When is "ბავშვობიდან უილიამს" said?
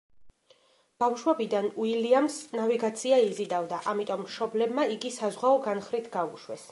1.03-2.37